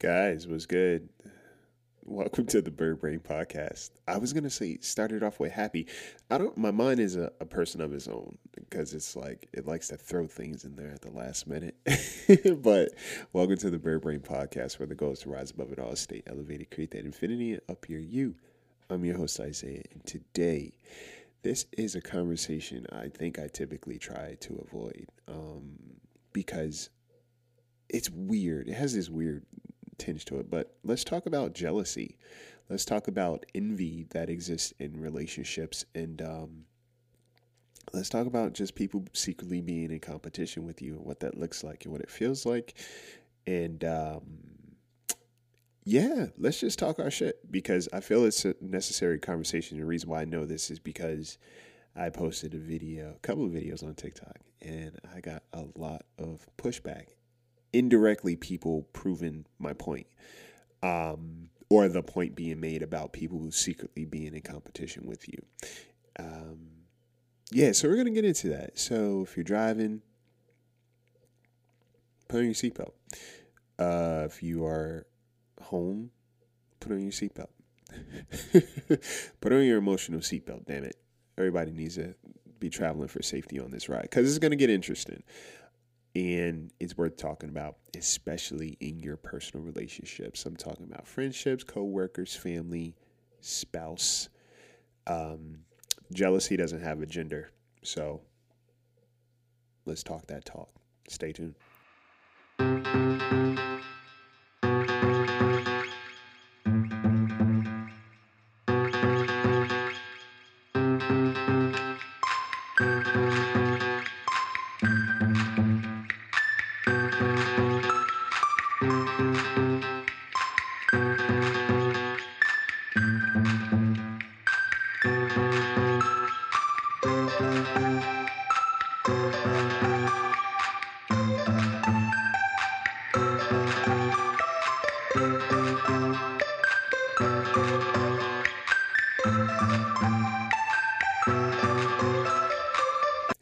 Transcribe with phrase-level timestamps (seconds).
[0.00, 1.08] Guys, was good?
[2.04, 3.90] Welcome to the Bird Brain Podcast.
[4.06, 5.88] I was gonna say started off with happy.
[6.30, 6.56] I don't.
[6.56, 9.96] My mind is a, a person of its own because it's like it likes to
[9.96, 11.74] throw things in there at the last minute.
[12.62, 12.90] but
[13.32, 15.96] welcome to the Bird Brain Podcast, where the goal is to rise above it all,
[15.96, 18.36] stay elevated, create that infinity, up here you.
[18.90, 20.74] I'm your host Isaiah, and today
[21.42, 25.76] this is a conversation I think I typically try to avoid um,
[26.32, 26.88] because
[27.88, 28.68] it's weird.
[28.68, 29.44] It has this weird
[29.98, 30.50] tinge to it.
[30.50, 32.16] But let's talk about jealousy.
[32.68, 35.84] Let's talk about envy that exists in relationships.
[35.94, 36.64] And um,
[37.92, 41.64] let's talk about just people secretly being in competition with you and what that looks
[41.64, 42.74] like and what it feels like.
[43.46, 44.22] And um,
[45.84, 49.78] yeah, let's just talk our shit because I feel it's a necessary conversation.
[49.78, 51.38] The reason why I know this is because
[51.96, 56.02] I posted a video, a couple of videos on TikTok, and I got a lot
[56.18, 57.06] of pushback
[57.72, 60.06] indirectly people proving my point
[60.82, 65.44] um, or the point being made about people who secretly being in competition with you.
[66.18, 66.68] Um,
[67.50, 68.78] yeah so we're going to get into that.
[68.78, 70.02] So if you're driving
[72.28, 72.92] put on your seatbelt.
[73.78, 75.06] Uh, if you are
[75.62, 76.10] home
[76.80, 77.48] put on your seatbelt.
[79.40, 80.96] Put on your emotional seatbelt damn it.
[81.38, 82.14] Everybody needs to
[82.60, 85.22] be traveling for safety on this ride because it's going to get interesting
[86.14, 90.44] and it's worth talking about, especially in your personal relationships.
[90.46, 92.94] I'm talking about friendships, co-workers, family,
[93.40, 94.28] spouse.
[95.06, 95.60] Um,
[96.12, 97.50] jealousy doesn't have a gender,
[97.82, 98.20] so
[99.84, 100.70] let's talk that talk.
[101.08, 101.54] Stay tuned.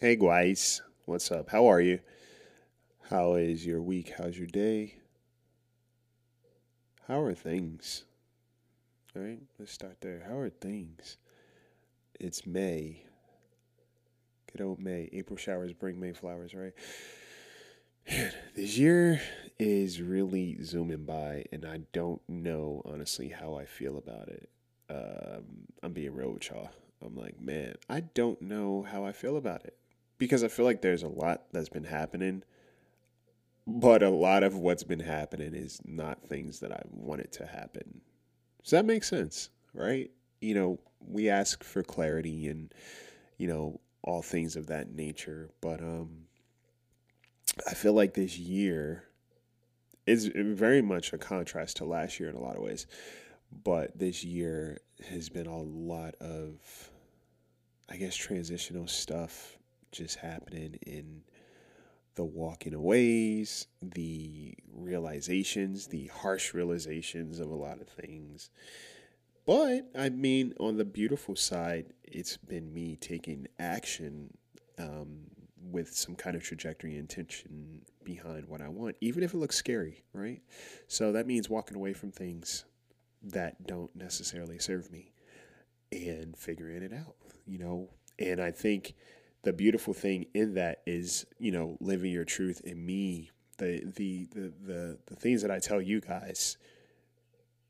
[0.07, 1.51] Hey guys, what's up?
[1.51, 1.99] How are you?
[3.11, 4.13] How is your week?
[4.17, 4.99] How's your day?
[7.09, 8.05] How are things?
[9.17, 10.23] All right, let's start there.
[10.25, 11.17] How are things?
[12.21, 13.03] It's May.
[14.53, 15.09] Good old May.
[15.13, 16.75] April showers bring May flowers, right?
[18.09, 19.21] Man, this year
[19.59, 24.49] is really zooming by, and I don't know honestly how I feel about it.
[24.89, 26.71] Um, I'm being real with y'all.
[27.05, 29.77] I'm like, man, I don't know how I feel about it
[30.19, 32.43] because I feel like there's a lot that's been happening,
[33.67, 38.01] but a lot of what's been happening is not things that I wanted to happen.
[38.63, 39.51] Does that make sense?
[39.75, 40.11] Right?
[40.41, 42.73] You know, we ask for clarity and,
[43.37, 46.27] you know, all things of that nature, but um
[47.67, 49.05] I feel like this year
[50.07, 52.87] is very much a contrast to last year in a lot of ways.
[53.65, 54.79] But this year
[55.11, 56.91] has been a lot of
[57.89, 59.59] I guess transitional stuff
[59.97, 61.23] just happening in
[62.15, 68.51] the walking aways, the realizations, the harsh realizations of a lot of things.
[69.47, 74.37] But I mean, on the beautiful side, it's been me taking action
[74.79, 75.27] um,
[75.71, 80.05] with some kind of trajectory intention behind what I want, even if it looks scary,
[80.13, 80.41] right?
[80.89, 82.65] So that means walking away from things
[83.23, 85.13] that don't necessarily serve me
[85.93, 87.91] and figuring it out, you know.
[88.19, 88.95] And I think
[89.47, 93.31] the beautiful thing in that is you know living your truth in me.
[93.59, 96.59] The the the the, the things that i tell you guys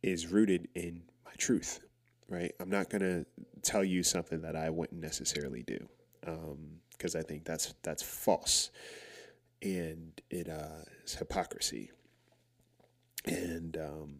[0.02, 1.80] is rooted in my truth
[2.28, 2.52] right?
[2.60, 3.24] I'm not to
[3.62, 5.78] tell you something that i wouldn't necessarily do
[6.20, 8.70] because um, i think that's that's false.
[9.62, 11.90] And it uh, is hypocrisy.
[13.24, 14.18] And um,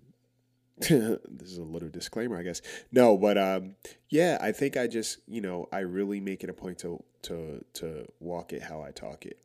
[0.88, 1.20] this
[1.50, 2.61] is a little disclaimer, I guess.
[2.93, 3.76] No, but um,
[4.11, 7.64] yeah, I think I just, you know, I really make it a point to to
[7.75, 9.38] to walk it how I talk it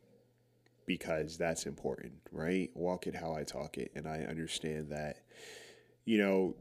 [0.86, 2.69] because that's important, right?
[2.74, 5.19] Walk it how I talk it, and I understand that,
[6.04, 6.56] you know,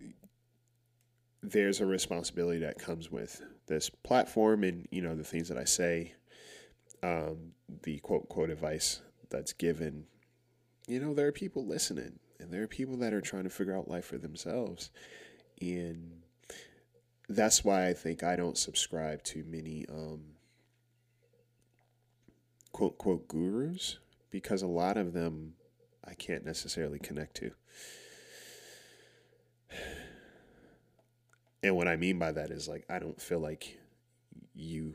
[1.42, 5.64] there's a responsibility that comes with this platform, and you know the things that I
[5.64, 6.14] say,
[7.02, 9.00] um, the quote quote advice
[9.30, 10.04] that's given.
[10.86, 13.76] You know, there are people listening and there are people that are trying to figure
[13.76, 14.90] out life for themselves.
[15.60, 16.20] And
[17.30, 20.20] that's why i think i don't subscribe to many um,
[22.72, 23.98] quote quote gurus
[24.30, 25.54] because a lot of them
[26.04, 27.52] i can't necessarily connect to.
[31.62, 33.78] And what i mean by that is like i don't feel like
[34.54, 34.94] you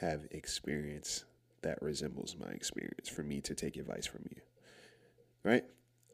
[0.00, 1.24] have experience
[1.62, 4.40] that resembles my experience for me to take advice from you.
[5.44, 5.64] Right?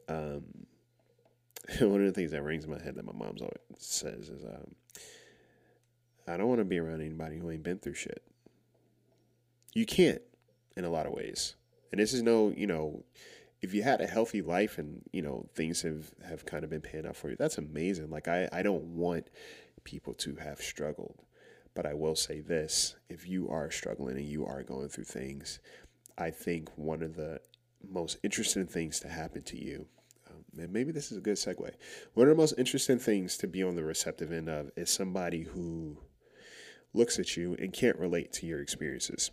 [0.09, 0.43] Um,
[1.79, 4.43] one of the things that rings in my head that my mom's always says is,
[4.43, 4.75] um,
[6.27, 8.23] I don't want to be around anybody who ain't been through shit.
[9.73, 10.21] You can't
[10.75, 11.55] in a lot of ways.
[11.91, 13.03] And this is no, you know,
[13.61, 16.81] if you had a healthy life and, you know, things have, have kind of been
[16.81, 18.09] paying out for you, that's amazing.
[18.09, 19.27] Like, I, I don't want
[19.83, 21.23] people to have struggled.
[21.75, 25.59] But I will say this if you are struggling and you are going through things,
[26.17, 27.39] I think one of the
[27.87, 29.87] most interesting things to happen to you,
[30.59, 31.71] and maybe this is a good segue,
[32.13, 35.43] one of the most interesting things to be on the receptive end of is somebody
[35.43, 35.97] who
[36.93, 39.31] looks at you and can't relate to your experiences.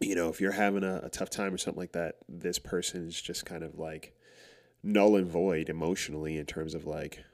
[0.00, 3.06] You know, if you're having a, a tough time or something like that, this person
[3.06, 4.14] is just kind of like
[4.82, 7.24] null and void emotionally in terms of like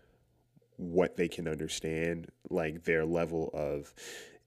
[0.77, 3.93] what they can understand, like their level of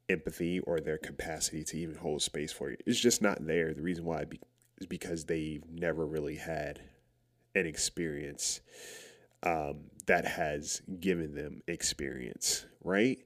[0.09, 2.77] empathy or their capacity to even hold space for you.
[2.85, 3.73] It's just not there.
[3.73, 4.25] The reason why
[4.79, 6.81] is because they've never really had
[7.57, 8.61] an experience
[9.43, 13.19] um, that has given them experience, right?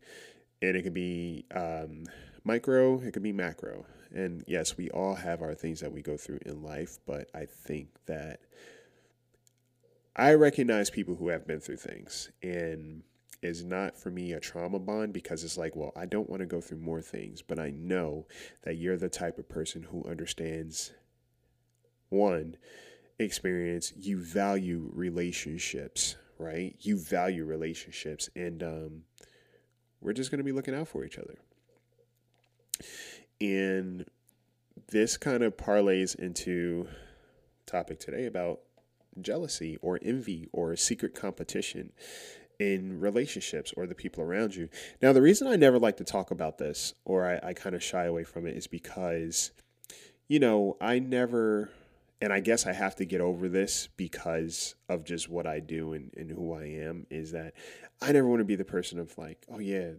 [0.62, 2.06] And it could be um,
[2.44, 3.86] micro, it could be macro.
[4.14, 7.46] And yes, we all have our things that we go through in life, but I
[7.46, 8.42] think that
[10.16, 13.04] I recognize people who have been through things and
[13.42, 16.46] is not for me a trauma bond because it's like, well, I don't want to
[16.46, 18.28] go through more things, but I know
[18.64, 20.92] that you're the type of person who understands
[22.10, 22.58] one
[23.24, 26.76] experience, you value relationships, right?
[26.80, 29.04] You value relationships and um
[30.02, 31.38] we're just going to be looking out for each other.
[33.40, 34.06] And
[34.90, 36.88] this kind of parlays into
[37.66, 38.62] topic today about
[39.22, 41.92] jealousy or envy or secret competition
[42.60, 44.70] in relationships or the people around you.
[45.02, 47.84] Now, the reason I never like to talk about this or I, I kind of
[47.84, 49.52] shy away from it is because,
[50.28, 51.70] you know, I never,
[52.22, 55.94] and I guess I have to get over this because of just what I do
[55.94, 57.54] and, and who I am, is that
[58.02, 59.92] I never want to be the person of like, oh, yeah,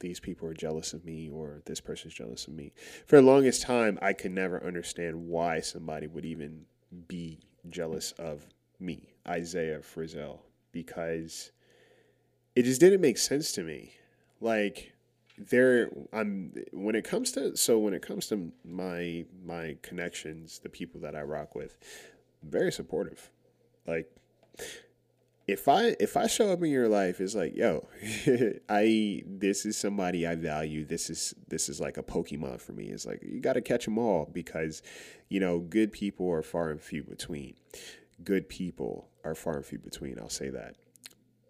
[0.00, 2.72] these people are jealous of me or this person's jealous of me.
[3.06, 6.64] For the longest time, I could never understand why somebody would even
[7.08, 8.46] be jealous of
[8.78, 10.38] me, Isaiah Frizzelle,
[10.70, 11.50] because
[12.54, 13.94] it just didn't make sense to me.
[14.40, 14.92] Like
[15.38, 20.68] there I'm when it comes to so when it comes to my my connections, the
[20.68, 21.76] people that I rock with,
[22.42, 23.30] very supportive.
[23.86, 24.10] Like
[25.48, 27.88] if I if I show up in your life, it's like, yo,
[28.68, 30.84] I this is somebody I value.
[30.84, 32.84] This is this is like a Pokemon for me.
[32.84, 34.82] It's like you got to catch them all because,
[35.30, 37.54] you know, good people are far and few between.
[38.22, 40.18] Good people are far and few between.
[40.18, 40.76] I'll say that.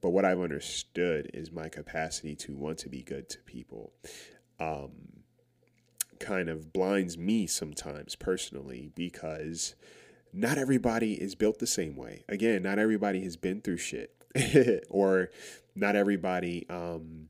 [0.00, 3.92] But what I've understood is my capacity to want to be good to people.
[4.60, 5.22] Um,
[6.18, 9.74] kind of blinds me sometimes personally because
[10.32, 12.24] not everybody is built the same way.
[12.28, 14.14] Again, not everybody has been through shit,
[14.90, 15.30] or
[15.74, 17.28] not everybody um,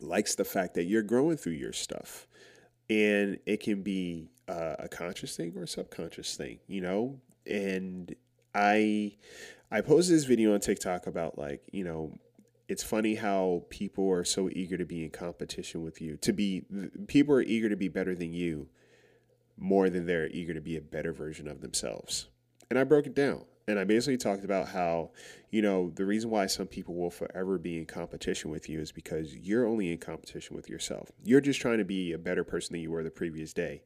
[0.00, 2.26] likes the fact that you're growing through your stuff.
[2.90, 7.20] And it can be uh, a conscious thing or a subconscious thing, you know?
[7.46, 8.14] And
[8.58, 9.12] I
[9.70, 12.12] I posted this video on TikTok about like, you know,
[12.68, 16.16] it's funny how people are so eager to be in competition with you.
[16.18, 16.64] To be
[17.06, 18.68] people are eager to be better than you
[19.56, 22.28] more than they're eager to be a better version of themselves.
[22.68, 23.44] And I broke it down.
[23.66, 25.10] And I basically talked about how,
[25.50, 28.92] you know, the reason why some people will forever be in competition with you is
[28.92, 31.12] because you're only in competition with yourself.
[31.22, 33.82] You're just trying to be a better person than you were the previous day.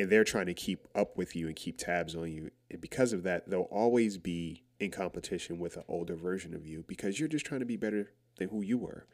[0.00, 2.50] And they're trying to keep up with you and keep tabs on you.
[2.70, 6.86] And because of that, they'll always be in competition with an older version of you
[6.88, 9.06] because you're just trying to be better than who you were.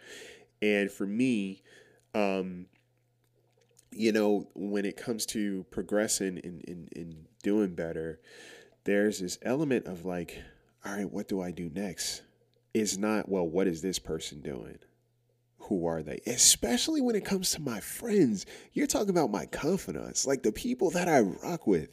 [0.62, 1.64] And for me,
[2.14, 2.66] um,
[3.90, 8.21] you know, when it comes to progressing and, and, and doing better,
[8.85, 10.40] there's this element of like,
[10.85, 12.23] all right, what do I do next?
[12.75, 14.78] It's not, well, what is this person doing?
[15.68, 16.20] Who are they?
[16.26, 18.46] Especially when it comes to my friends.
[18.73, 21.90] You're talking about my confidants, like the people that I rock with.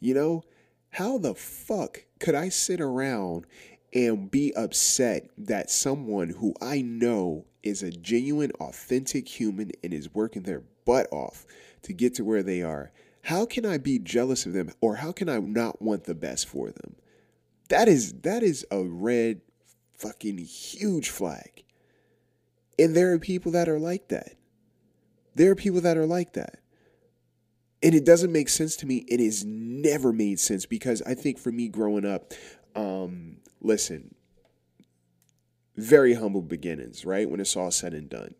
[0.00, 0.42] You know,
[0.90, 3.46] how the fuck could I sit around
[3.94, 10.14] and be upset that someone who I know is a genuine, authentic human and is
[10.14, 11.46] working their butt off
[11.82, 12.90] to get to where they are,
[13.22, 16.48] how can I be jealous of them or how can I not want the best
[16.48, 16.96] for them?
[17.68, 19.40] That is that is a red
[19.94, 21.64] fucking huge flag.
[22.78, 24.36] And there are people that are like that.
[25.34, 26.58] There are people that are like that.
[27.82, 29.04] And it doesn't make sense to me.
[29.08, 32.32] It has never made sense because I think for me growing up,
[32.76, 34.14] um, listen,
[35.76, 37.28] very humble beginnings, right?
[37.28, 38.34] When it's all said and done.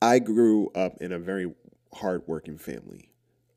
[0.00, 1.52] I grew up in a very
[1.94, 3.10] hardworking family.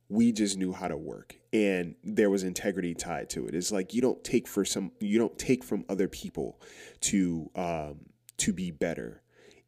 [0.09, 3.55] We just knew how to work and there was integrity tied to it.
[3.55, 6.59] It's like you don't take for some you don't take from other people
[7.01, 8.01] to um
[8.37, 9.21] to be better.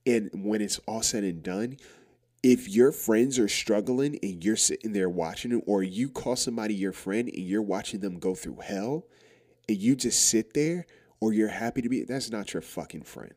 [0.06, 1.78] And when it's all said and done,
[2.44, 6.74] if your friends are struggling and you're sitting there watching it, or you call somebody
[6.74, 9.06] your friend and you're watching them go through hell,
[9.68, 10.86] and you just sit there,
[11.20, 13.34] or you're happy to be, that's not your fucking friend.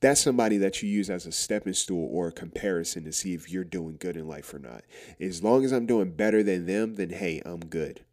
[0.00, 3.50] That's somebody that you use as a stepping stool or a comparison to see if
[3.50, 4.82] you're doing good in life or not.
[5.20, 8.04] As long as I'm doing better than them, then hey, I'm good.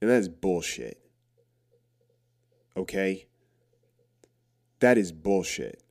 [0.00, 1.00] And that's bullshit.
[2.76, 3.26] Okay?
[4.80, 5.82] That is bullshit.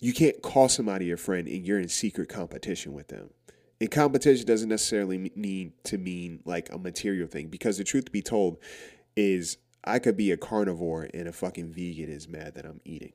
[0.00, 3.30] You can't call somebody your friend and you're in secret competition with them.
[3.80, 8.10] And competition doesn't necessarily need to mean like a material thing because the truth to
[8.10, 8.58] be told
[9.16, 13.12] is I could be a carnivore and a fucking vegan is mad that I'm eating.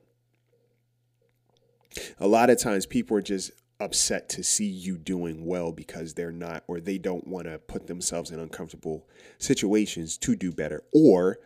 [2.18, 6.32] A lot of times people are just upset to see you doing well because they're
[6.32, 9.06] not or they don't want to put themselves in uncomfortable
[9.38, 11.38] situations to do better or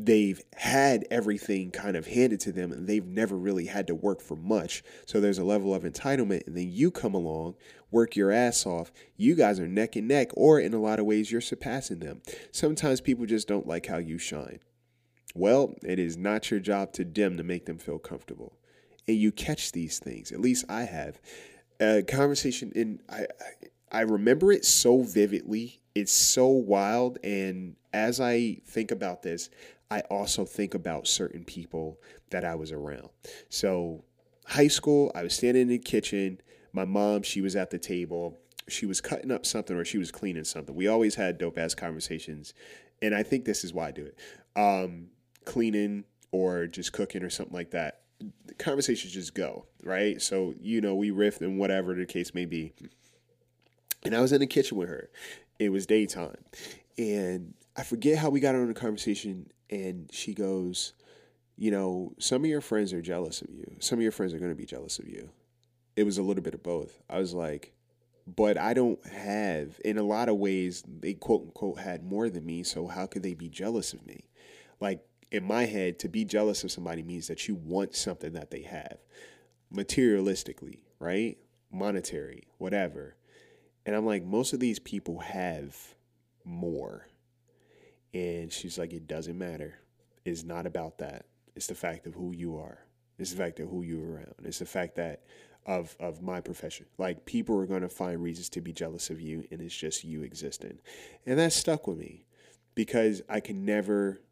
[0.00, 4.20] they've had everything kind of handed to them and they've never really had to work
[4.20, 4.84] for much.
[5.06, 6.46] So there's a level of entitlement.
[6.46, 7.56] And then you come along,
[7.90, 8.92] work your ass off.
[9.16, 12.22] You guys are neck and neck, or in a lot of ways, you're surpassing them.
[12.52, 14.60] Sometimes people just don't like how you shine.
[15.34, 18.56] Well, it is not your job to dim to make them feel comfortable.
[19.08, 20.30] And you catch these things.
[20.30, 21.20] At least I have.
[21.80, 23.26] A conversation, and I,
[23.90, 25.80] I remember it so vividly.
[25.94, 27.18] It's so wild.
[27.24, 29.50] And as I think about this,
[29.90, 31.98] I also think about certain people
[32.30, 33.08] that I was around.
[33.48, 34.04] So,
[34.46, 36.40] high school, I was standing in the kitchen.
[36.72, 38.38] My mom, she was at the table.
[38.68, 40.74] She was cutting up something or she was cleaning something.
[40.74, 42.52] We always had dope ass conversations.
[43.00, 44.18] And I think this is why I do it.
[44.56, 45.08] Um,
[45.44, 48.00] cleaning or just cooking or something like that.
[48.46, 50.20] The conversations just go, right?
[50.20, 52.74] So, you know, we riff and whatever the case may be.
[54.04, 55.08] And I was in the kitchen with her.
[55.58, 56.36] It was daytime.
[56.98, 60.92] And I forget how we got on the conversation and she goes,
[61.56, 63.76] You know, some of your friends are jealous of you.
[63.78, 65.30] Some of your friends are going to be jealous of you.
[65.96, 67.00] It was a little bit of both.
[67.10, 67.72] I was like,
[68.36, 72.44] but I don't have, in a lot of ways, they quote unquote had more than
[72.44, 72.62] me.
[72.62, 74.24] So how could they be jealous of me?
[74.80, 78.50] Like in my head, to be jealous of somebody means that you want something that
[78.50, 78.98] they have
[79.74, 81.38] materialistically, right?
[81.72, 83.16] Monetary, whatever.
[83.86, 85.76] And I'm like, most of these people have
[86.44, 87.06] more.
[88.14, 89.78] And she's like, it doesn't matter.
[90.24, 91.26] It's not about that.
[91.54, 92.78] It's the fact of who you are.
[93.18, 94.34] It's the fact of who you're around.
[94.44, 95.24] It's the fact that
[95.66, 96.86] of of my profession.
[96.96, 100.22] Like people are gonna find reasons to be jealous of you and it's just you
[100.22, 100.78] existing.
[101.26, 102.24] And that stuck with me
[102.74, 104.22] because I can never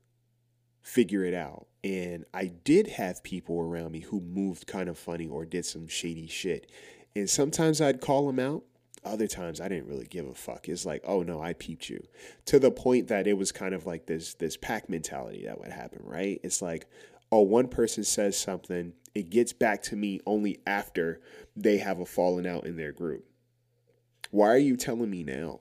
[0.83, 1.66] figure it out.
[1.85, 5.88] And I did have people around me who moved kind of funny or did some
[5.88, 6.71] shady shit.
[7.14, 8.64] And sometimes I'd call them out
[9.06, 10.68] other times I didn't really give a fuck.
[10.68, 12.02] It's like, oh no, I peeped you.
[12.46, 15.72] To the point that it was kind of like this this pack mentality that would
[15.72, 16.40] happen, right?
[16.42, 16.86] It's like,
[17.32, 21.20] oh, one person says something, it gets back to me only after
[21.56, 23.25] they have a falling out in their group.
[24.30, 25.60] Why are you telling me now?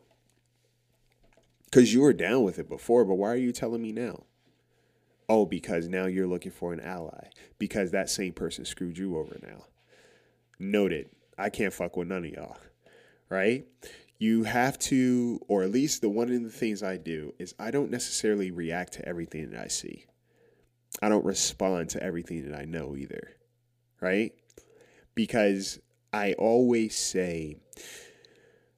[1.66, 4.24] Because you were down with it before, but why are you telling me now?
[5.28, 7.30] Oh, because now you're looking for an ally.
[7.58, 9.66] Because that same person screwed you over now.
[10.60, 11.10] Noted.
[11.38, 12.58] I can't fuck with none of y'all
[13.30, 13.66] right?
[14.18, 17.72] You have to, or at least the one of the things I do is I
[17.72, 20.06] don't necessarily react to everything that I see.
[21.02, 23.32] I don't respond to everything that I know either,
[24.00, 24.32] right?
[25.14, 25.80] Because
[26.14, 27.58] I always say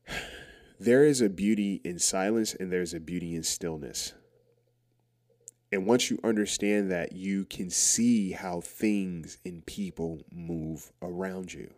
[0.79, 4.13] there is a beauty in silence and there's a beauty in stillness.
[5.71, 11.73] And once you understand that, you can see how things and people move around you.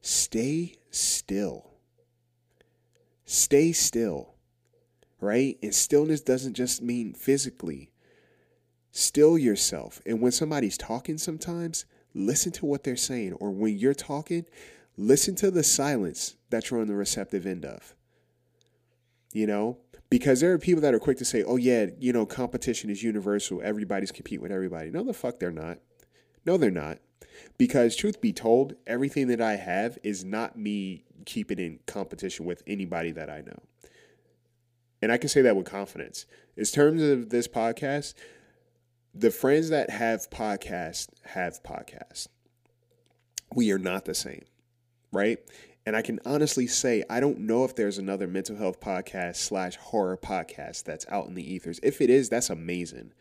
[0.00, 1.77] Stay still
[3.30, 4.36] Stay still,
[5.20, 5.58] right?
[5.62, 7.90] And stillness doesn't just mean physically.
[8.90, 10.00] Still yourself.
[10.06, 13.34] And when somebody's talking sometimes, listen to what they're saying.
[13.34, 14.46] Or when you're talking,
[14.96, 17.94] listen to the silence that you're on the receptive end of.
[19.34, 19.76] You know?
[20.08, 23.02] Because there are people that are quick to say, oh, yeah, you know, competition is
[23.02, 23.60] universal.
[23.62, 24.90] Everybody's compete with everybody.
[24.90, 25.80] No, the fuck they're not.
[26.46, 26.96] No, they're not.
[27.56, 32.62] Because truth be told, everything that I have is not me keeping in competition with
[32.66, 33.62] anybody that I know.
[35.02, 36.26] And I can say that with confidence.
[36.56, 38.14] In terms of this podcast,
[39.14, 42.28] the friends that have podcasts have podcasts.
[43.54, 44.44] We are not the same,
[45.12, 45.38] right?
[45.86, 49.76] And I can honestly say, I don't know if there's another mental health podcast slash
[49.76, 51.80] horror podcast that's out in the ethers.
[51.82, 53.12] If it is, that's amazing.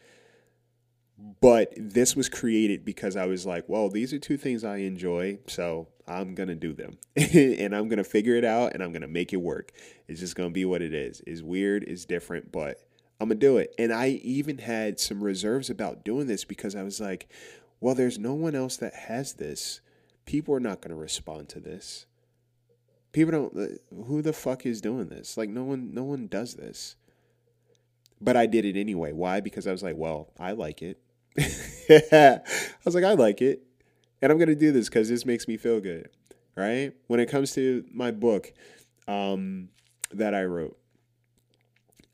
[1.18, 5.40] But this was created because I was like, well, these are two things I enjoy.
[5.48, 8.92] So I'm going to do them and I'm going to figure it out and I'm
[8.92, 9.72] going to make it work.
[10.08, 11.22] It's just going to be what it is.
[11.26, 12.88] It's weird, it's different, but
[13.20, 13.74] I'm going to do it.
[13.80, 17.28] And I even had some reserves about doing this because I was like,
[17.80, 19.82] well, there's no one else that has this.
[20.26, 22.06] People are not going to respond to this.
[23.12, 25.38] People don't uh, who the fuck is doing this?
[25.38, 26.96] Like no one no one does this.
[28.20, 29.14] But I did it anyway.
[29.14, 29.40] Why?
[29.40, 31.00] Because I was like, well, I like it.
[31.90, 32.42] I
[32.86, 33.64] was like, I like it.
[34.22, 36.10] And I'm going to do this cuz this makes me feel good.
[36.56, 36.94] Right?
[37.08, 38.52] When it comes to my book
[39.08, 39.70] um,
[40.12, 40.78] that I wrote,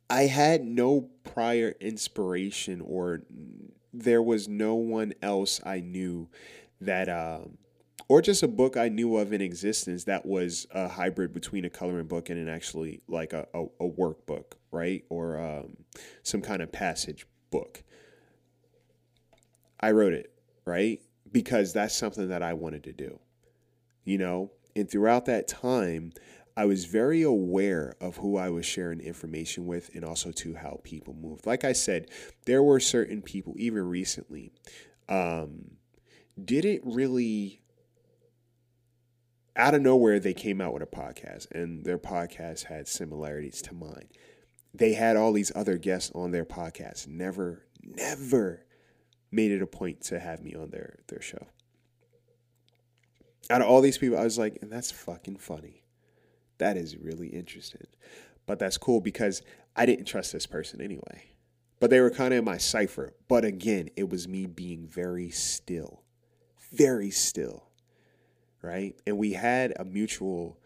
[0.10, 3.22] I had no prior inspiration or
[3.94, 6.28] there was no one else I knew
[6.82, 7.58] that, um,
[8.10, 11.70] or just a book I knew of in existence that was a hybrid between a
[11.70, 15.04] coloring book and an actually like a, a, a workbook, right?
[15.10, 15.78] Or um,
[16.22, 17.84] some kind of passage book.
[19.84, 20.32] I wrote it,
[20.64, 21.02] right?
[21.30, 23.20] Because that's something that I wanted to do,
[24.06, 24.50] you know?
[24.78, 26.14] And throughout that time,
[26.56, 30.80] I was very aware of who I was sharing information with and also to how
[30.84, 31.46] people moved.
[31.46, 32.08] Like I said,
[32.46, 34.54] there were certain people, even recently,
[35.10, 35.72] um,
[36.42, 37.60] didn't really
[39.58, 43.76] out of nowhere they came out with a podcast and their podcast had similarities to
[43.76, 44.08] mine.
[44.74, 48.64] They had all these other guests on their podcast, never, never
[49.34, 51.48] made it a point to have me on their their show.
[53.50, 55.84] Out of all these people, I was like, and that's fucking funny
[56.64, 57.88] that is really interesting.
[58.46, 59.42] But that's cool because
[59.76, 61.26] I didn't trust this person anyway.
[61.80, 63.14] But they were kind of in my cipher.
[63.28, 66.04] But again, it was me being very still,
[66.72, 67.68] very still,
[68.62, 68.96] right?
[69.06, 70.58] And we had a mutual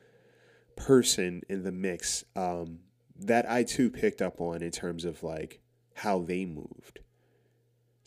[0.75, 2.79] person in the mix um,
[3.19, 5.59] that I too picked up on in terms of like
[5.95, 6.99] how they moved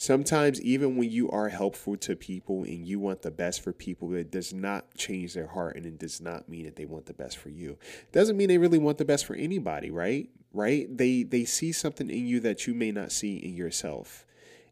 [0.00, 4.15] Sometimes, even when you are helpful to people and you want the best for people,
[4.15, 7.13] it does not change their heart and it does not mean that they want the
[7.13, 7.73] best for you.
[8.04, 10.30] It doesn't mean they really want the best for anybody, right?
[10.54, 10.86] Right?
[10.97, 14.25] They they see something in you that you may not see in yourself.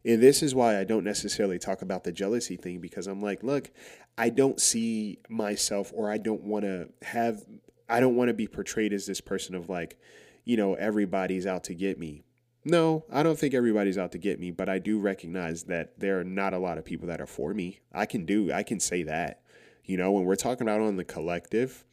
[0.03, 3.43] And this is why I don't necessarily talk about the jealousy thing because I'm like,
[3.43, 3.69] look,
[4.17, 7.45] I don't see myself or I don't want to have
[7.87, 9.99] I don't want to be portrayed as this person of like,
[10.43, 12.23] you know, everybody's out to get me
[12.65, 16.19] no, I don't think everybody's out to get me, but I do recognize that there
[16.19, 17.79] are not a lot of people that are for me.
[17.93, 19.41] I can do, I can say that.
[19.85, 21.83] You know, when we're talking about on the collective,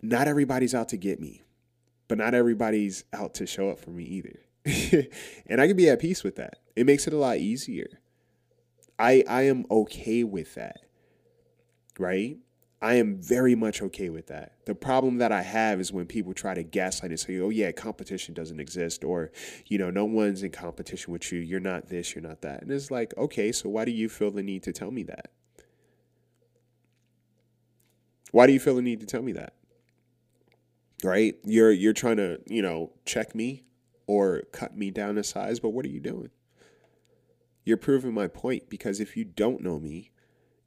[0.00, 1.42] not everybody's out to get me,
[2.08, 4.40] but not everybody's out to show up for me either.
[5.46, 6.58] and I can be at peace with that.
[6.76, 8.00] It makes it a lot easier.
[8.98, 10.80] I I am okay with that.
[11.98, 12.38] Right?
[12.82, 14.52] I am very much okay with that.
[14.64, 17.72] The problem that I have is when people try to gaslight and say, oh, yeah,
[17.72, 19.32] competition doesn't exist, or,
[19.66, 21.40] you know, no one's in competition with you.
[21.40, 22.62] You're not this, you're not that.
[22.62, 25.30] And it's like, okay, so why do you feel the need to tell me that?
[28.32, 29.54] Why do you feel the need to tell me that?
[31.04, 31.34] Right?
[31.44, 33.64] You're you're trying to, you know, check me
[34.06, 36.30] or cut me down a size, but what are you doing?
[37.64, 40.10] You're proving my point because if you don't know me,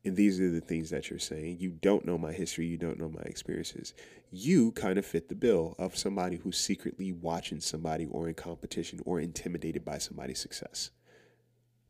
[0.06, 1.58] and these are the things that you're saying.
[1.60, 2.66] You don't know my history.
[2.66, 3.94] You don't know my experiences.
[4.32, 9.00] You kind of fit the bill of somebody who's secretly watching somebody or in competition
[9.06, 10.92] or intimidated by somebody's success.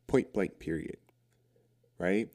[0.05, 0.97] Point blank, period.
[1.97, 2.29] Right?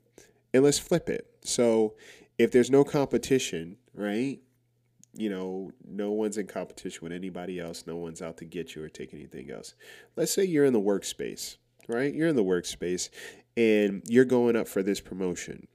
[0.52, 1.26] And let's flip it.
[1.42, 1.94] So
[2.38, 4.40] if there's no competition, right?
[5.14, 7.86] You know, no one's in competition with anybody else.
[7.86, 9.74] No one's out to get you or take anything else.
[10.16, 11.56] Let's say you're in the workspace,
[11.88, 12.12] right?
[12.12, 13.10] You're in the workspace
[13.58, 15.66] and you're going up for this promotion.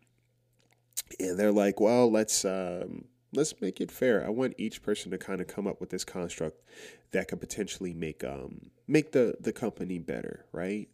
[1.19, 4.25] And they're like well let's um, let's make it fair.
[4.25, 6.61] I want each person to kind of come up with this construct
[7.11, 10.87] that could potentially make um make the the company better right?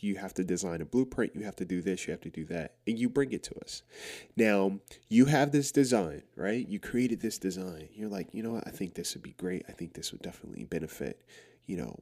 [0.00, 1.34] You have to design a blueprint.
[1.34, 2.06] You have to do this.
[2.06, 2.74] You have to do that.
[2.86, 3.82] And you bring it to us.
[4.36, 6.66] Now you have this design right?
[6.66, 7.88] You created this design.
[7.94, 8.68] You're like you know what?
[8.68, 9.64] I think this would be great.
[9.68, 11.20] I think this would definitely benefit
[11.66, 11.98] you know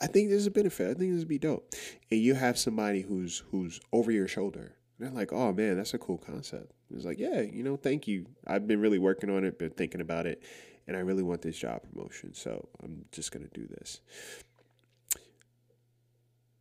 [0.00, 0.90] I think there's a benefit.
[0.90, 1.74] I think this would be dope.
[2.10, 4.76] And you have somebody who's who's over your shoulder.
[4.98, 6.72] they're like, oh man, that's a cool concept.
[6.94, 8.26] It's like, yeah, you know, thank you.
[8.46, 10.42] I've been really working on it, been thinking about it,
[10.86, 12.34] and I really want this job promotion.
[12.34, 14.00] So I'm just gonna do this.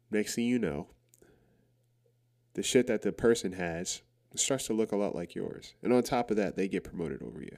[0.09, 0.87] Next thing you know,
[2.53, 4.01] the shit that the person has
[4.35, 5.75] starts to look a lot like yours.
[5.83, 7.57] And on top of that, they get promoted over you.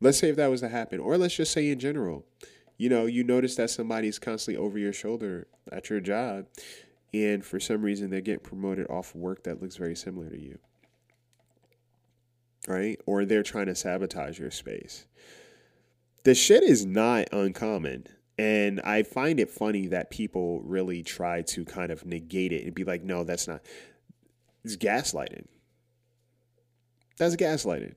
[0.00, 2.24] Let's say if that was to happen, or let's just say in general,
[2.80, 6.46] you know, you notice that somebody's constantly over your shoulder at your job,
[7.12, 10.58] and for some reason they're getting promoted off work that looks very similar to you.
[12.68, 13.00] right?
[13.06, 15.06] Or they're trying to sabotage your space.
[16.24, 18.06] The shit is not uncommon.
[18.38, 22.74] And I find it funny that people really try to kind of negate it and
[22.74, 23.62] be like, no, that's not.
[24.64, 25.46] It's gaslighting.
[27.18, 27.94] That's gaslighting.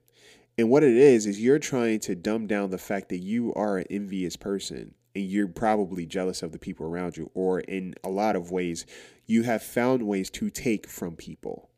[0.57, 3.77] And what it is, is you're trying to dumb down the fact that you are
[3.77, 8.09] an envious person and you're probably jealous of the people around you, or in a
[8.09, 8.85] lot of ways,
[9.25, 11.69] you have found ways to take from people.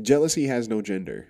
[0.00, 1.28] Jealousy has no gender.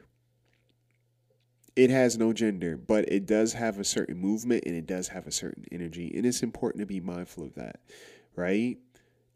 [1.77, 5.27] It has no gender, but it does have a certain movement and it does have
[5.27, 6.11] a certain energy.
[6.15, 7.81] And it's important to be mindful of that,
[8.37, 8.79] right?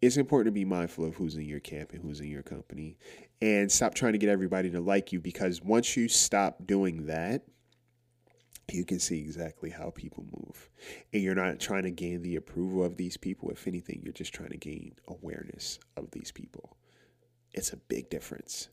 [0.01, 2.97] It's important to be mindful of who's in your camp and who's in your company
[3.43, 7.43] and stop trying to get everybody to like you because once you stop doing that,
[8.71, 10.71] you can see exactly how people move.
[11.13, 13.51] And you're not trying to gain the approval of these people.
[13.51, 16.77] If anything, you're just trying to gain awareness of these people.
[17.53, 18.69] It's a big difference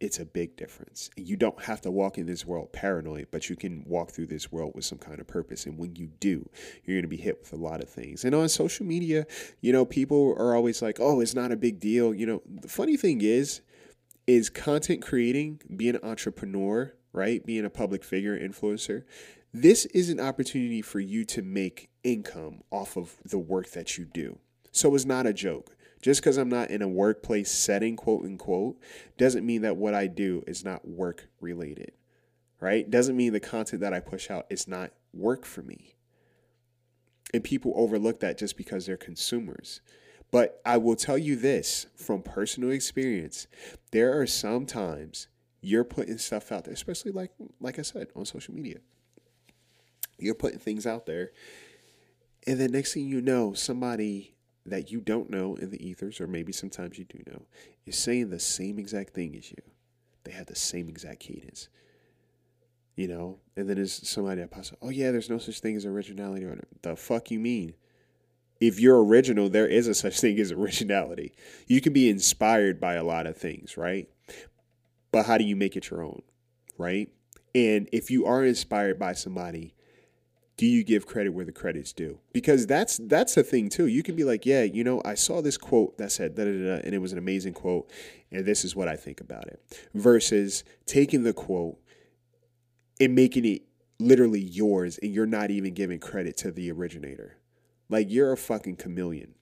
[0.00, 1.10] it's a big difference.
[1.16, 4.52] You don't have to walk in this world paranoid, but you can walk through this
[4.52, 5.66] world with some kind of purpose.
[5.66, 6.48] And when you do,
[6.84, 8.24] you're going to be hit with a lot of things.
[8.24, 9.26] And on social media,
[9.60, 12.14] you know, people are always like, oh, it's not a big deal.
[12.14, 13.60] You know, the funny thing is,
[14.26, 17.44] is content creating, being an entrepreneur, right?
[17.44, 19.02] Being a public figure, influencer.
[19.52, 24.04] This is an opportunity for you to make income off of the work that you
[24.04, 24.38] do.
[24.70, 25.74] So it's not a joke.
[26.00, 28.78] Just because I'm not in a workplace setting, quote unquote,
[29.16, 31.92] doesn't mean that what I do is not work related,
[32.60, 32.88] right?
[32.88, 35.94] Doesn't mean the content that I push out is not work for me.
[37.34, 39.80] And people overlook that just because they're consumers.
[40.30, 43.46] But I will tell you this from personal experience
[43.92, 45.28] there are some times
[45.60, 48.78] you're putting stuff out there, especially like like I said on social media.
[50.18, 51.30] You're putting things out there,
[52.46, 54.34] and then next thing you know, somebody
[54.70, 57.42] that you don't know in the ethers, or maybe sometimes you do know,
[57.86, 59.62] is saying the same exact thing as you.
[60.24, 61.68] They have the same exact cadence.
[62.96, 65.76] You know, and then there's somebody that pops up, oh yeah, there's no such thing
[65.76, 66.46] as originality.
[66.82, 67.74] The fuck you mean?
[68.60, 71.32] If you're original, there is a such thing as originality.
[71.68, 74.08] You can be inspired by a lot of things, right?
[75.12, 76.22] But how do you make it your own,
[76.76, 77.08] right?
[77.54, 79.74] And if you are inspired by somebody,
[80.58, 82.18] do you give credit where the credit's due?
[82.32, 83.86] Because that's that's the thing too.
[83.86, 86.50] You can be like, yeah, you know, I saw this quote that said da da
[86.50, 87.90] da, and it was an amazing quote,
[88.32, 89.62] and this is what I think about it.
[89.94, 91.78] Versus taking the quote
[93.00, 93.62] and making it
[94.00, 97.38] literally yours, and you're not even giving credit to the originator.
[97.88, 99.36] Like you're a fucking chameleon,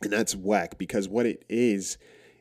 [0.00, 0.78] and that's whack.
[0.78, 1.98] Because what it is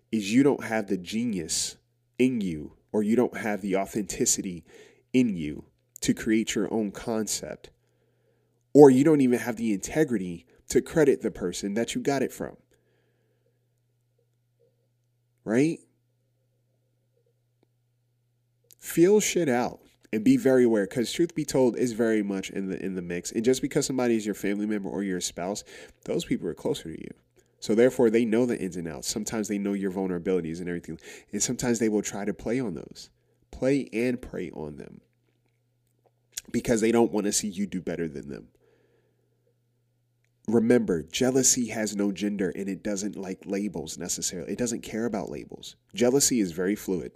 [0.09, 1.75] is you don't have the genius
[2.17, 4.63] in you, or you don't have the authenticity
[5.11, 5.65] in you
[6.01, 7.69] to create your own concept.
[8.73, 12.31] Or you don't even have the integrity to credit the person that you got it
[12.31, 12.55] from.
[15.43, 15.79] Right?
[18.79, 19.79] Feel shit out
[20.11, 23.01] and be very aware because truth be told is very much in the in the
[23.01, 25.63] mix and just because somebody is your family member or your spouse
[26.05, 27.11] those people are closer to you
[27.59, 30.99] so therefore they know the ins and outs sometimes they know your vulnerabilities and everything
[31.31, 33.09] and sometimes they will try to play on those
[33.51, 35.01] play and prey on them
[36.51, 38.47] because they don't want to see you do better than them.
[40.47, 44.51] Remember, jealousy has no gender and it doesn't like labels necessarily.
[44.51, 45.75] It doesn't care about labels.
[45.93, 47.11] Jealousy is very fluid.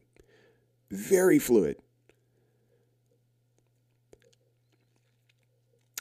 [0.92, 1.78] Very fluid.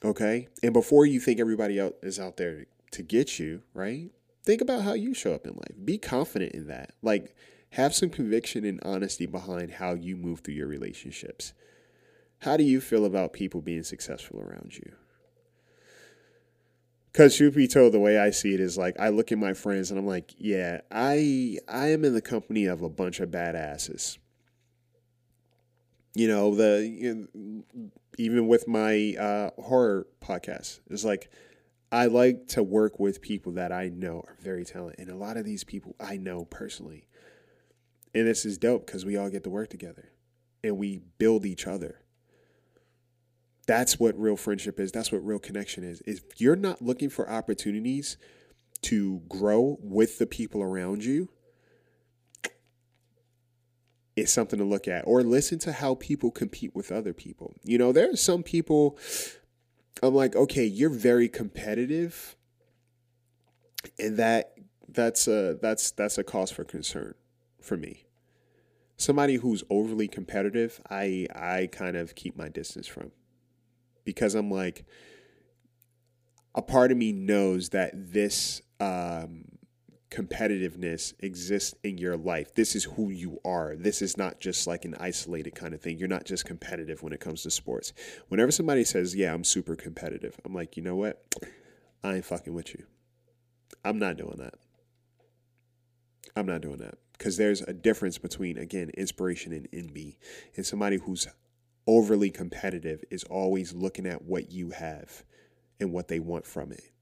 [0.04, 0.48] Okay?
[0.62, 4.10] And before you think everybody else is out there to get you, right?
[4.44, 5.84] Think about how you show up in life.
[5.84, 6.92] Be confident in that.
[7.00, 7.34] Like,
[7.70, 11.54] have some conviction and honesty behind how you move through your relationships.
[12.42, 14.90] How do you feel about people being successful around you?
[17.12, 19.52] Because truth be told, the way I see it is like I look at my
[19.52, 23.30] friends and I'm like, yeah, I I am in the company of a bunch of
[23.30, 24.18] badasses.
[26.14, 27.62] You know the you know,
[28.18, 31.30] even with my uh, horror podcast, it's like
[31.92, 35.36] I like to work with people that I know are very talented, and a lot
[35.36, 37.06] of these people I know personally,
[38.16, 40.10] and this is dope because we all get to work together,
[40.64, 42.01] and we build each other
[43.66, 44.92] that's what real friendship is.
[44.92, 46.02] That's what real connection is.
[46.06, 48.16] If you're not looking for opportunities
[48.82, 51.28] to grow with the people around you,
[54.16, 55.02] it's something to look at.
[55.06, 57.54] Or listen to how people compete with other people.
[57.62, 58.98] You know, there are some people
[60.02, 62.36] I'm like, okay, you're very competitive.
[63.98, 64.54] And that
[64.88, 67.14] that's a that's that's a cause for concern
[67.60, 68.04] for me.
[68.96, 73.12] Somebody who's overly competitive, I I kind of keep my distance from
[74.04, 74.84] because I'm like,
[76.54, 79.44] a part of me knows that this um,
[80.10, 82.54] competitiveness exists in your life.
[82.54, 83.74] This is who you are.
[83.76, 85.98] This is not just like an isolated kind of thing.
[85.98, 87.92] You're not just competitive when it comes to sports.
[88.28, 91.24] Whenever somebody says, Yeah, I'm super competitive, I'm like, You know what?
[92.04, 92.84] I ain't fucking with you.
[93.84, 94.54] I'm not doing that.
[96.36, 96.96] I'm not doing that.
[97.16, 100.18] Because there's a difference between, again, inspiration and envy.
[100.56, 101.26] And somebody who's
[101.86, 105.24] overly competitive is always looking at what you have
[105.80, 106.92] and what they want from it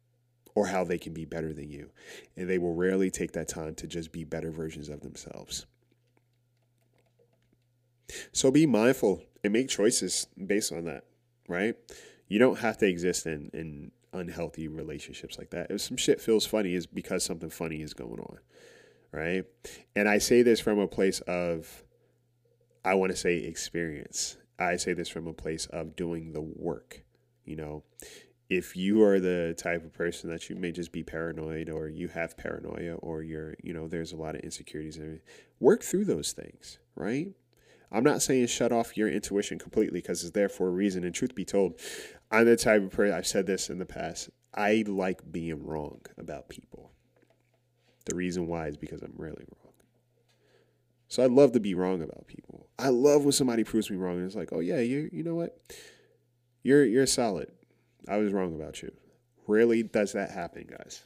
[0.55, 1.91] or how they can be better than you.
[2.37, 5.67] And they will rarely take that time to just be better versions of themselves.
[8.33, 11.05] So be mindful and make choices based on that,
[11.49, 11.77] right?
[12.29, 15.71] You don't have to exist in, in unhealthy relationships like that.
[15.71, 18.39] If some shit feels funny, is because something funny is going on,
[19.13, 19.45] right?
[19.95, 21.85] And I say this from a place of,
[22.85, 24.37] I want to say experience.
[24.61, 27.03] I say this from a place of doing the work.
[27.45, 27.83] You know,
[28.49, 32.09] if you are the type of person that you may just be paranoid or you
[32.09, 35.21] have paranoia or you're, you know, there's a lot of insecurities and
[35.61, 37.29] work through those things, right?
[37.93, 41.05] I'm not saying shut off your intuition completely because it's there for a reason.
[41.05, 41.81] And truth be told,
[42.31, 46.01] I'm the type of person, I've said this in the past, I like being wrong
[46.19, 46.93] about people.
[48.05, 49.60] The reason why is because I'm really wrong.
[51.11, 52.69] So I love to be wrong about people.
[52.79, 55.35] I love when somebody proves me wrong and it's like, oh yeah, you you know
[55.35, 55.59] what?
[56.63, 57.51] You're you're solid.
[58.09, 58.93] I was wrong about you.
[59.49, 61.03] Rarely does that happen, guys.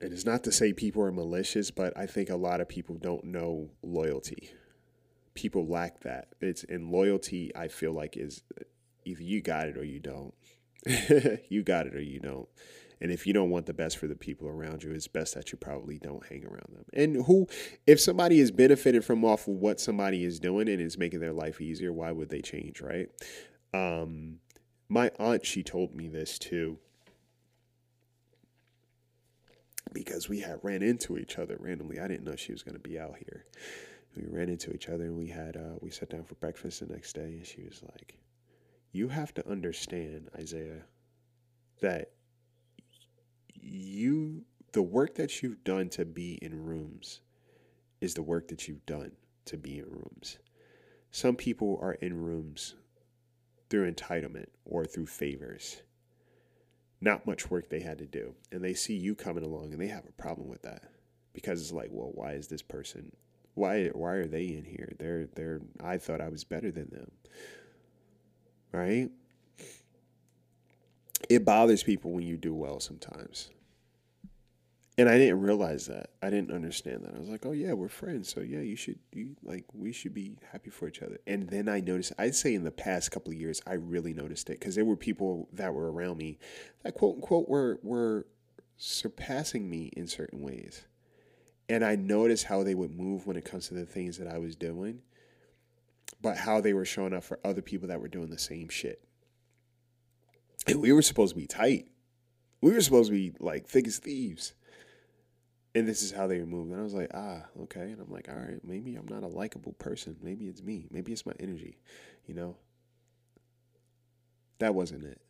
[0.00, 2.68] And It is not to say people are malicious, but I think a lot of
[2.68, 4.50] people don't know loyalty.
[5.34, 6.28] People lack that.
[6.40, 8.42] It's in loyalty, I feel like is
[9.04, 10.32] either you got it or you don't.
[11.50, 12.48] you got it or you don't.
[13.00, 15.52] And if you don't want the best for the people around you, it's best that
[15.52, 16.84] you probably don't hang around them.
[16.94, 17.46] And who,
[17.86, 21.32] if somebody is benefited from off of what somebody is doing and is making their
[21.32, 23.08] life easier, why would they change, right?
[23.74, 24.38] Um,
[24.88, 26.78] my aunt, she told me this too.
[29.92, 32.00] Because we had ran into each other randomly.
[32.00, 33.44] I didn't know she was going to be out here.
[34.16, 36.86] We ran into each other and we had, uh, we sat down for breakfast the
[36.86, 38.16] next day and she was like,
[38.92, 40.82] You have to understand, Isaiah,
[41.82, 42.12] that
[43.66, 47.20] you the work that you've done to be in rooms
[48.00, 49.12] is the work that you've done
[49.46, 50.38] to be in rooms.
[51.10, 52.74] Some people are in rooms
[53.70, 55.82] through entitlement or through favors.
[57.00, 58.34] Not much work they had to do.
[58.52, 60.82] And they see you coming along and they have a problem with that.
[61.32, 63.12] Because it's like, well, why is this person
[63.56, 64.92] why why are they in here?
[64.98, 67.10] They're they're I thought I was better than them.
[68.70, 69.10] Right?
[71.30, 73.48] It bothers people when you do well sometimes
[74.98, 76.10] and I didn't realize that.
[76.22, 77.14] I didn't understand that.
[77.14, 80.14] I was like, "Oh yeah, we're friends, so yeah, you should you like we should
[80.14, 82.12] be happy for each other." And then I noticed.
[82.18, 84.96] I'd say in the past couple of years, I really noticed it because there were
[84.96, 86.38] people that were around me
[86.82, 88.26] that quote unquote were were
[88.78, 90.86] surpassing me in certain ways,
[91.68, 94.38] and I noticed how they would move when it comes to the things that I
[94.38, 95.02] was doing,
[96.22, 99.02] but how they were showing up for other people that were doing the same shit.
[100.66, 101.86] And we were supposed to be tight.
[102.62, 104.54] We were supposed to be like thick as thieves
[105.76, 106.72] and this is how they moved.
[106.72, 107.92] And I was like, ah, okay.
[107.92, 110.16] And I'm like, all right, maybe I'm not a likable person.
[110.22, 110.86] Maybe it's me.
[110.90, 111.76] Maybe it's my energy,
[112.26, 112.56] you know?
[114.58, 115.20] That wasn't it.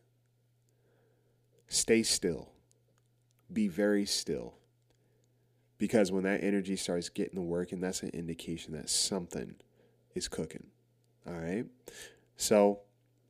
[1.67, 2.53] Stay still.
[3.53, 4.55] Be very still.
[5.79, 9.57] Because when that energy starts getting to work, and that's an indication that something
[10.15, 10.69] is cooking.
[11.27, 11.67] All right.
[12.37, 12.83] So,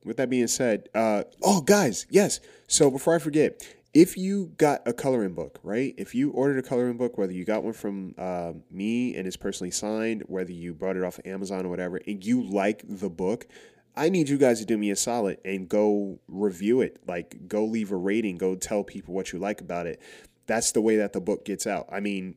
[0.03, 2.41] with that being said, uh, oh, guys, yes.
[2.67, 5.93] So, before I forget, if you got a coloring book, right?
[5.97, 9.37] If you ordered a coloring book, whether you got one from uh, me and it's
[9.37, 13.09] personally signed, whether you bought it off of Amazon or whatever, and you like the
[13.09, 13.47] book,
[13.95, 16.99] I need you guys to do me a solid and go review it.
[17.07, 19.99] Like, go leave a rating, go tell people what you like about it.
[20.45, 21.89] That's the way that the book gets out.
[21.91, 22.35] I mean,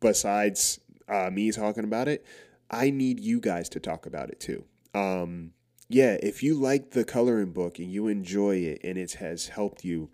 [0.00, 2.26] besides uh, me talking about it,
[2.70, 4.64] I need you guys to talk about it too.
[4.94, 5.52] Um,
[5.88, 9.84] yeah, if you like the coloring book and you enjoy it and it has helped
[9.84, 10.10] you,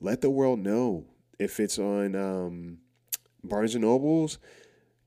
[0.00, 1.04] let the world know.
[1.38, 2.78] If it's on um,
[3.44, 4.38] Barnes and Nobles,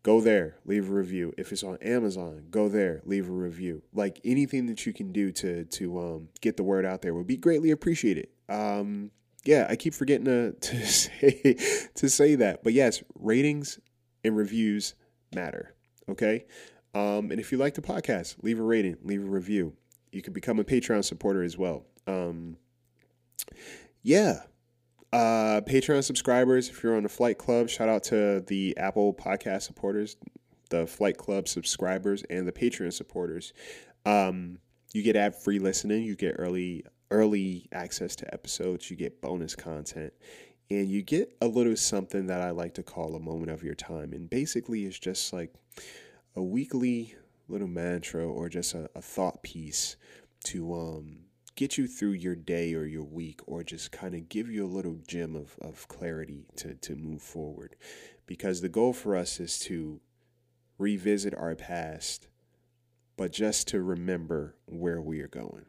[0.04, 1.34] go there, leave a review.
[1.38, 3.84] If it's on Amazon, go there, leave a review.
[3.94, 7.28] Like anything that you can do to to um, get the word out there would
[7.28, 8.28] be greatly appreciated.
[8.48, 9.12] Um,
[9.46, 11.58] yeah, I keep forgetting to, to say
[11.96, 13.80] to say that, but yes, ratings
[14.24, 14.96] and reviews
[15.34, 15.76] matter.
[16.10, 16.46] Okay,
[16.94, 19.74] um, and if you like the podcast, leave a rating, leave a review.
[20.12, 21.86] You can become a Patreon supporter as well.
[22.08, 22.58] Um,
[24.02, 24.42] yeah,
[25.12, 29.64] uh, Patreon subscribers, if you're on the Flight Club, shout out to the Apple Podcast
[29.64, 30.18] supporters,
[30.70, 33.54] the Flight Club subscribers, and the Patreon supporters.
[34.06, 34.60] Um,
[34.94, 36.04] you get ad free listening.
[36.04, 38.90] You get early early access to episodes.
[38.92, 40.14] You get bonus content,
[40.70, 43.76] and you get a little something that I like to call a moment of your
[43.76, 44.14] time.
[44.14, 45.54] And basically, it's just like
[46.36, 47.16] a weekly
[47.48, 49.96] little mantra or just a, a thought piece
[50.46, 51.18] to um,
[51.60, 54.76] get you through your day or your week or just kind of give you a
[54.76, 57.76] little gem of, of clarity to, to move forward.
[58.26, 60.00] Because the goal for us is to
[60.78, 62.30] revisit our past,
[63.18, 65.66] but just to remember where we are going.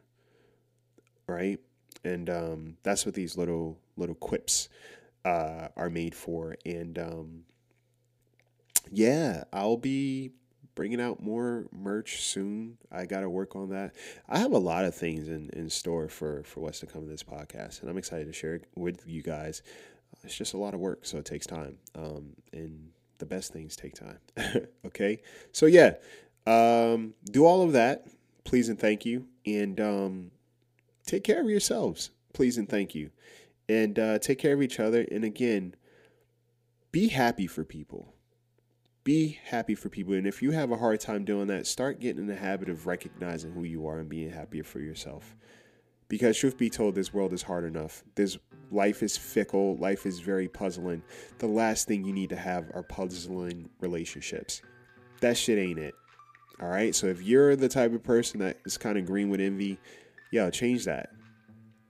[1.27, 1.59] Right?
[2.05, 4.69] And um, that's what these little little quips
[5.25, 6.55] uh, are made for.
[6.65, 7.43] And um,
[8.89, 10.31] yeah, I'll be
[10.75, 12.77] bringing out more merch soon.
[12.91, 13.93] I got to work on that.
[14.27, 17.09] I have a lot of things in, in store for, for what's to come in
[17.09, 19.61] this podcast, and I'm excited to share it with you guys.
[20.23, 21.77] It's just a lot of work, so it takes time.
[21.95, 24.19] Um, and the best things take time.
[24.85, 25.21] okay?
[25.51, 25.93] So, yeah,
[26.45, 28.07] um, do all of that.
[28.43, 29.25] Please and thank you.
[29.45, 30.31] And um,
[31.05, 32.11] take care of yourselves.
[32.33, 33.11] Please and thank you.
[33.69, 35.05] And uh, take care of each other.
[35.11, 35.75] And again,
[36.91, 38.13] be happy for people
[39.03, 40.13] be happy for people.
[40.13, 42.85] And if you have a hard time doing that, start getting in the habit of
[42.85, 45.35] recognizing who you are and being happier for yourself.
[46.07, 48.03] Because truth be told, this world is hard enough.
[48.15, 48.37] This
[48.69, 51.01] life is fickle, life is very puzzling.
[51.39, 54.61] The last thing you need to have are puzzling relationships.
[55.21, 55.95] That shit ain't it.
[56.61, 56.93] All right.
[56.93, 59.79] So if you're the type of person that is kind of green with envy,
[60.31, 61.09] yo, change that.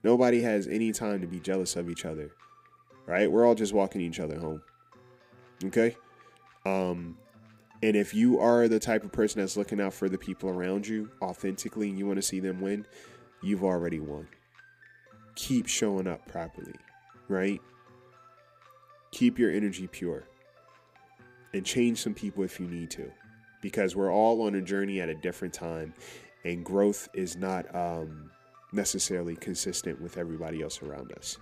[0.02, 2.30] Nobody has any time to be jealous of each other.
[3.06, 3.30] Right?
[3.30, 4.62] We're all just walking each other home.
[5.64, 5.96] Okay?
[6.64, 7.16] Um,
[7.82, 10.86] and if you are the type of person that's looking out for the people around
[10.86, 12.86] you authentically and you want to see them win,
[13.42, 14.28] you've already won.
[15.34, 16.74] Keep showing up properly,
[17.28, 17.60] right?
[19.10, 20.24] Keep your energy pure
[21.52, 23.10] and change some people if you need to
[23.60, 25.92] because we're all on a journey at a different time
[26.44, 28.30] and growth is not um,
[28.72, 31.38] necessarily consistent with everybody else around us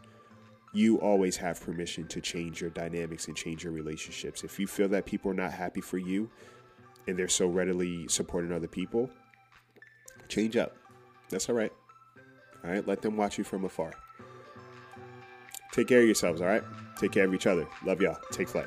[0.72, 4.44] you always have permission to change your dynamics and change your relationships.
[4.44, 6.30] If you feel that people are not happy for you
[7.06, 9.10] and they're so readily supporting other people,
[10.28, 10.76] change up.
[11.28, 11.72] That's all right.
[12.64, 13.92] All right, let them watch you from afar.
[15.72, 16.64] Take care of yourselves, all right?
[16.98, 17.66] Take care of each other.
[17.84, 18.18] Love y'all.
[18.32, 18.66] Take flight.